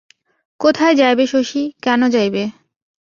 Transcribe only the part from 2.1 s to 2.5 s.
যাইবে?